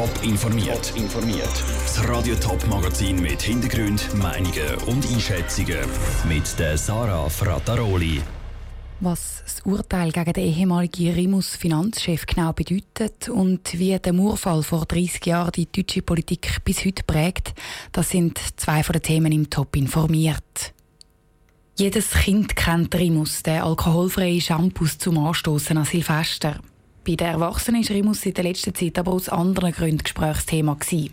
[0.00, 0.94] Top informiert.
[0.96, 1.52] informiert.
[1.84, 5.76] Das Radio Top Magazin mit Hintergrund, Meinungen und Einschätzungen
[6.26, 8.22] mit der Sarah Frataroli.
[9.00, 14.86] Was das Urteil gegen den ehemaligen Rimus Finanzchef genau bedeutet und wie der Murfall vor
[14.86, 17.52] 30 Jahren die deutsche Politik bis heute prägt,
[17.92, 20.72] das sind zwei von den Themen im Top informiert.
[21.78, 26.58] Jedes Kind kennt Rimus, den alkoholfreien Shampoos zum Anstoßen an Silvester.
[27.06, 30.74] Bei den Erwachsenen war Rimus in der letzten Zeit aber aus anderen Gründen Gesprächsthema.
[30.74, 31.10] Gewesen.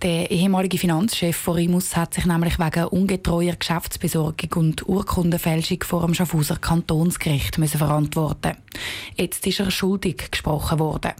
[0.00, 6.14] Der ehemalige Finanzchef von Rimus hat sich nämlich wegen ungetreuer Geschäftsbesorgung und Urkundenfälschung vor dem
[6.14, 8.56] Schaffhauser Kantonsgericht müssen verantworten.
[9.14, 11.12] Jetzt ist er schuldig gesprochen worden.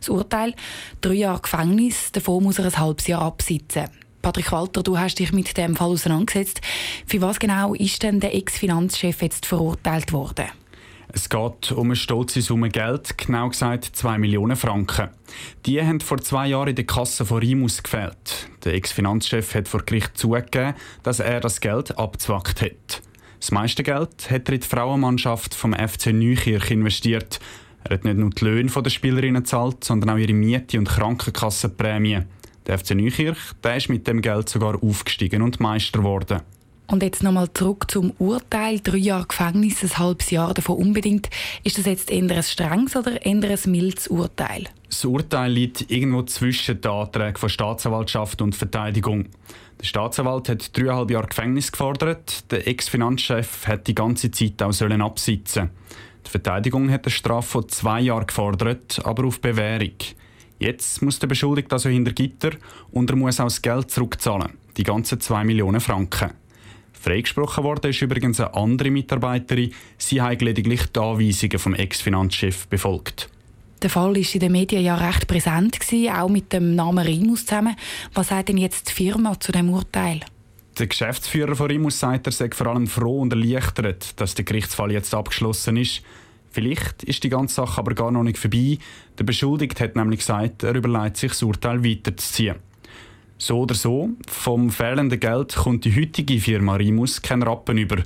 [0.00, 0.54] Das Urteil:
[1.00, 3.84] drei Jahre Gefängnis, davon muss er ein halbes Jahr absitzen.
[4.20, 6.60] Patrick Walter, du hast dich mit dem Fall auseinandergesetzt.
[7.06, 10.46] Für was genau ist denn der Ex-Finanzchef jetzt verurteilt worden?
[11.10, 15.08] Es geht um eine stolze Summe Geld, genau gesagt 2 Millionen Franken.
[15.64, 18.50] Die haben vor zwei Jahren in der Kasse von Rimus gefehlt.
[18.64, 23.02] Der Ex-Finanzchef hat vor Gericht zugegeben, dass er das Geld abzwackt hat.
[23.40, 27.40] Das meiste Geld hat er in die Frauenmannschaft vom FC Neukirch investiert.
[27.84, 32.22] Er hat nicht nur die Löhne der Spielerinnen gezahlt, sondern auch ihre Miete und Krankenkassenprämie.
[32.66, 36.42] Der FC Neukirch der ist mit dem Geld sogar aufgestiegen und Meister geworden.
[36.90, 38.80] Und jetzt nochmal zurück zum Urteil.
[38.80, 41.28] Drei Jahre Gefängnis, ein halbes Jahr davon unbedingt.
[41.62, 44.64] Ist das jetzt eher ein strenges oder eher ein mildes Urteil?
[44.88, 49.26] Das Urteil liegt irgendwo zwischen den Anträgen von Staatsanwaltschaft und Verteidigung.
[49.78, 52.50] Der Staatsanwalt hat dreieinhalb Jahre Gefängnis gefordert.
[52.50, 55.68] Der Ex-Finanzchef hat die ganze Zeit auch sollen absitzen.
[56.26, 59.92] Die Verteidigung hat eine Strafe von zwei Jahren gefordert, aber auf Bewährung.
[60.58, 62.52] Jetzt muss der Beschuldigte also hinter Gitter
[62.90, 64.54] und er muss auch das Geld zurückzahlen.
[64.78, 66.30] Die ganzen zwei Millionen Franken.
[67.00, 69.72] Freigesprochen worden ist übrigens eine andere Mitarbeiterin.
[69.96, 73.30] Sie hat lediglich die Anweisungen vom Ex-Finanzchef befolgt.
[73.82, 77.46] Der Fall war in den Medien ja recht präsent, gewesen, auch mit dem Namen Rimus
[77.46, 77.76] zusammen.
[78.12, 80.20] Was sagt denn jetzt die Firma zu dem Urteil?
[80.78, 84.92] Der Geschäftsführer von Rimus sagt, er sei vor allem froh und erleichtert, dass der Gerichtsfall
[84.92, 86.02] jetzt abgeschlossen ist.
[86.50, 88.78] Vielleicht ist die ganze Sache aber gar noch nicht vorbei.
[89.18, 92.56] Der Beschuldigte hat nämlich gesagt, er überlegt sich, das Urteil weiterzuziehen.
[93.38, 98.02] So oder so, vom fehlenden Geld kommt die heutige Firma Rimus kein Rappen über.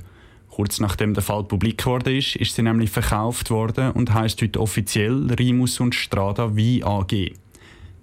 [0.49, 4.61] Kurz nachdem der Fall publik geworden ist, ist sie nämlich verkauft worden und heißt heute
[4.61, 7.33] offiziell Rimus und Strada Wein AG.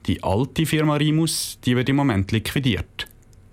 [0.07, 3.07] Die alte Firma Rimus, die wird im Moment liquidiert.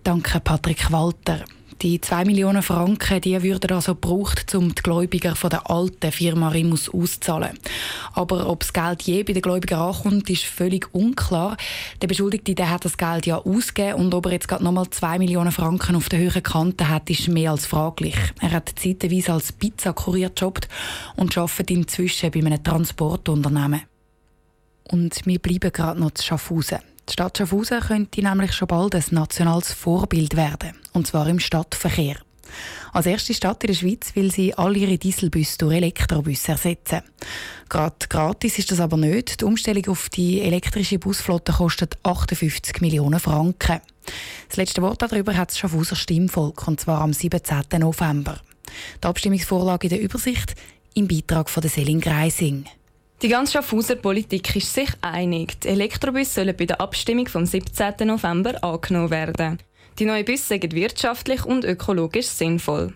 [0.03, 1.44] Danke, Patrick Walter.
[1.83, 6.49] Die 2 Millionen Franken die würden also gebraucht, um die Gläubiger von der alten Firma
[6.49, 7.59] Rimus auszahlen.
[8.13, 11.55] Aber ob das Geld je bei den Gläubigern ankommt, ist völlig unklar.
[12.01, 15.19] Der Beschuldigte der hat das Geld ja ausgegeben und ob er jetzt gerade nochmal 2
[15.19, 18.15] Millionen Franken auf der höheren Kante hat, ist mehr als fraglich.
[18.41, 20.67] Er hat zeitweise als Pizzakurier gejobbt
[21.15, 23.81] und arbeitet inzwischen bei einem Transportunternehmen.
[24.85, 26.79] Und wir bleiben gerade noch zu Schaffhausen.
[27.07, 32.18] Die Stadt Schaffhausen könnte nämlich schon bald ein nationales Vorbild werden, und zwar im Stadtverkehr.
[32.91, 37.01] Als erste Stadt in der Schweiz will sie all ihre Dieselbusse durch Elektrobusse ersetzen.
[37.69, 39.41] Gerade gratis ist das aber nicht.
[39.41, 43.79] Die Umstellung auf die elektrische Busflotte kostet 58 Millionen Franken.
[44.47, 47.63] Das letzte Wort darüber hat das Schaffhauser Stimmvolk, und zwar am 17.
[47.79, 48.39] November.
[49.03, 50.56] Die Abstimmungsvorlage in der Übersicht
[50.94, 52.66] im Beitrag von Selin Greising.
[53.23, 55.59] Die ganze Schaffhauser Politik ist sich einig.
[55.61, 58.05] Die Elektrobusse sollen bei der Abstimmung vom 17.
[58.05, 59.57] November angenommen werden.
[59.97, 62.94] Die neuen Busse sind wirtschaftlich und ökologisch sinnvoll.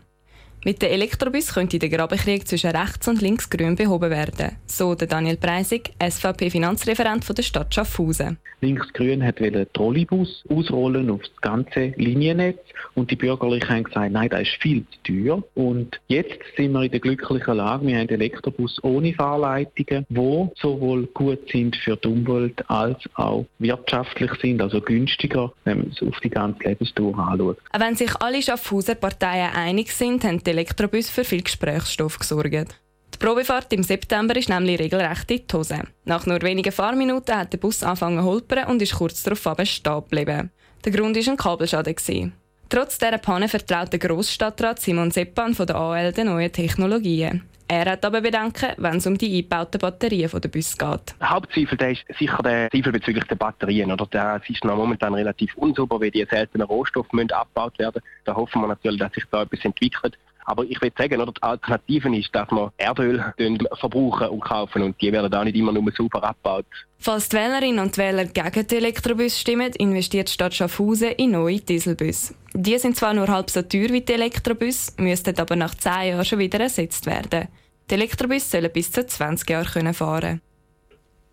[0.63, 5.07] Mit den Elektrobus könnte der Grabenkrieg zwischen rechts und links grün behoben werden, so der
[5.07, 8.37] Daniel Preisig, SVP-Finanzreferent der Stadt Schaffhausen.
[8.61, 12.59] Links-Grün hat einen Trolleybus ausrollen auf das ganze Liniennetz
[12.93, 15.43] und die Bürgerlichen haben gesagt, nein, das ist viel zu teuer.
[15.55, 21.07] Und jetzt sind wir in der glücklichen Lage, wir haben Elektrobus ohne Fahrleitungen, die sowohl
[21.07, 26.19] gut sind für die Umwelt als auch wirtschaftlich sind, also günstiger, wenn man es auf
[26.19, 27.57] die ganze Lebensdauer anschaut.
[27.71, 32.75] Auch wenn sich alle Schaffhauser Parteien einig sind, haben Elektrobus für viel Gesprächsstoff gesorgt.
[33.13, 35.81] Die Probefahrt im September ist nämlich regelrecht in die Hose.
[36.05, 39.93] Nach nur wenigen Fahrminuten hat der Bus angefangen zu holpern und ist kurz darauf stehen
[39.93, 40.51] geblieben.
[40.85, 42.33] Der Grund war ein Kabelschaden.
[42.69, 47.43] Trotz dieser Panne vertraut der Grossstadtrat Simon Seppan von der AL den neuen Technologien.
[47.67, 51.15] Er hat aber Bedenken, wenn es um die eingebauten Batterien der Bus geht.
[51.23, 53.91] Hauptzweifel der ist sicher der Zweifel bezüglich der Batterien.
[53.91, 58.01] Oder der ist noch momentan relativ unsauber, weil die seltenen Rohstoffe müssen abgebaut werden.
[58.25, 60.17] Da hoffen wir natürlich, dass sich da etwas entwickelt.
[60.45, 63.33] Aber ich würde sagen, oder die Alternative ist, dass wir Erdöl
[63.79, 66.65] verbrauchen und kaufen und die werden auch nicht immer nur super abgebaut.
[66.97, 71.59] Falls die Wählerinnen und Wähler gegen die Elektrobus stimmen, investiert die Stadt Schaffhausen in neue
[71.59, 72.33] Dieselbus.
[72.53, 76.25] Die sind zwar nur halb so teuer wie die Elektrobus, müssten aber nach 10 Jahren
[76.25, 77.47] schon wieder ersetzt werden.
[77.89, 80.41] Die Elektrobus sollen bis zu 20 Jahre fahren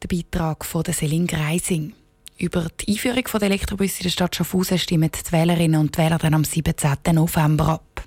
[0.02, 1.92] Der Beitrag von Selin Greising.
[2.38, 6.34] Über die Einführung der Elektrobusse in der Stadt Schaffhausen stimmen die Wählerinnen und Wähler dann
[6.34, 6.96] am 17.
[7.12, 8.04] November ab.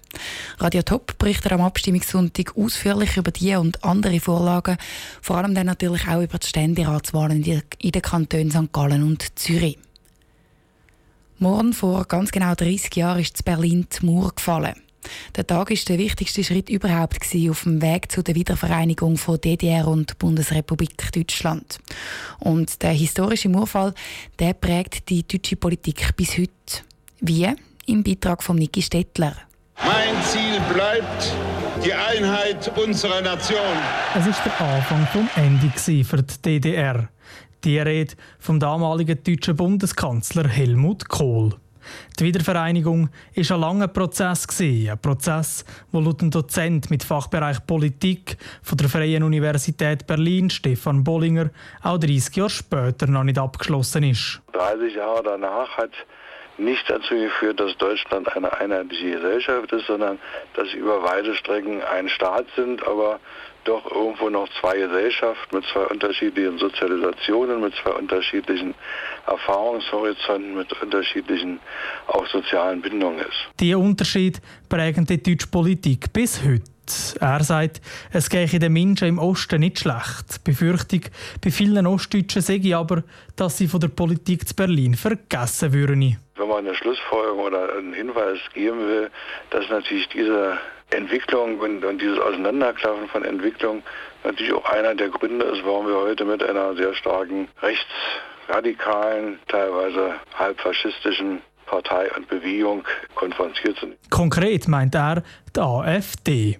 [0.58, 4.78] Radio Top berichtet am Abstimmungssonntag ausführlich über die und andere Vorlagen,
[5.22, 8.72] vor allem dann natürlich auch über die Ständeratswahlen in den Kantonen St.
[8.72, 9.78] Gallen und Zürich.
[11.38, 14.76] Morgen vor ganz genau 30 Jahren ist in Berlin die Mauer gefallen.
[15.36, 17.18] Der Tag ist der wichtigste Schritt überhaupt
[17.50, 21.80] auf dem Weg zu der Wiedervereinigung von DDR und Bundesrepublik Deutschland.
[22.40, 23.94] Und der historische Murfall,
[24.40, 26.84] der prägt die deutsche Politik bis heute.
[27.20, 27.50] Wie?
[27.86, 29.36] Im Beitrag von Niki Stettler.
[29.84, 31.34] Mein Ziel bleibt
[31.84, 33.58] die Einheit unserer Nation.
[34.16, 35.72] Es ist der Anfang vom Ende
[36.04, 37.10] für die DDR.
[37.64, 41.56] Die Rede vom damaligen deutschen Bundeskanzler Helmut Kohl.
[42.20, 44.48] Die Wiedervereinigung war ein langer Prozess.
[44.60, 51.04] Ein Prozess, der laut dem Dozent mit Fachbereich Politik von der Freien Universität Berlin, Stefan
[51.04, 51.50] Bollinger,
[51.84, 54.42] auch 30 Jahre später noch nicht abgeschlossen ist.
[54.54, 55.92] 30 Jahre danach hat
[56.62, 60.20] nicht dazu geführt, dass Deutschland eine einheitliche Gesellschaft ist, sondern
[60.54, 63.20] dass sie über weite Strecken ein Staat sind, aber
[63.64, 68.74] doch irgendwo noch zwei Gesellschaften mit zwei unterschiedlichen Sozialisationen, mit zwei unterschiedlichen
[69.28, 71.60] Erfahrungshorizonten, mit unterschiedlichen
[72.08, 73.50] auch sozialen Bindungen ist.
[73.60, 76.71] Dieser Unterschied prägt die deutsche Politik bis heute.
[77.20, 77.82] Er sagt,
[78.12, 80.38] es gehe den Menschen im Osten nicht schlecht.
[80.38, 81.02] Die Befürchtung
[81.44, 83.04] bei vielen Ostdeutschen sei aber,
[83.36, 86.18] dass sie von der Politik zu Berlin vergessen würden.
[86.36, 89.12] Wenn man eine Schlussfolgerung oder einen Hinweis geben will,
[89.52, 90.58] dass natürlich diese
[90.90, 93.84] Entwicklung und, und dieses Auseinanderklaffen von Entwicklung
[94.24, 100.16] natürlich auch einer der Gründe ist, warum wir heute mit einer sehr starken rechtsradikalen, teilweise
[100.38, 102.84] halbfaschistischen Partei und Bewegung
[103.16, 103.96] konfrontiert sind.
[104.10, 105.24] Konkret meint er
[105.56, 106.60] die AfD.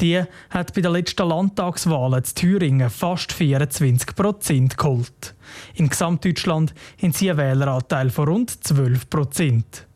[0.00, 5.34] Die hat bei den letzten Landtagswahlen in Thüringen fast 24 Prozent geholt.
[5.74, 9.86] In Gesamtdeutschland haben sie einen Wähleranteil von rund 12 Prozent.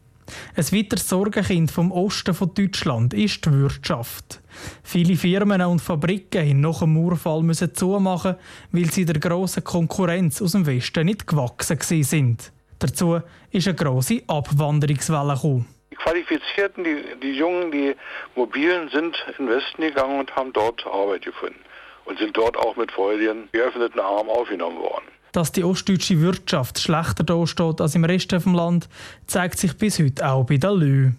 [0.57, 4.41] Ein weiteres Sorgenkind vom Osten von Deutschland ist die Wirtschaft.
[4.83, 8.37] Viele Firmen und Fabriken mussten nach dem Mauerfall zumachen,
[8.73, 12.53] weil sie der grossen Konkurrenz aus dem Westen nicht gewachsen sind.
[12.79, 13.21] Dazu
[13.51, 15.67] ist eine grosse Abwanderungswelle gekommen.
[15.95, 17.95] Die Qualifizierten, die, die Jungen, die
[18.35, 21.61] Mobilen sind in den Westen gegangen und haben dort Arbeit gefunden
[22.05, 25.05] und sind dort auch mit freudigen geöffneten Armen aufgenommen worden.
[25.31, 28.89] Dass die ostdeutsche Wirtschaft schlechter dasteht als im Rest des Landes,
[29.29, 31.11] zeigt sich bis heute auch bei den Lü.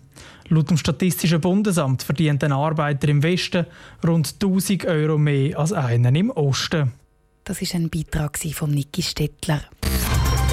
[0.49, 3.67] Laut dem Statistischen Bundesamt verdient ein Arbeiter im Westen
[4.05, 6.91] rund 1000 Euro mehr als einer im Osten.
[7.45, 9.61] Das ist ein Beitrag von Niki Stettler.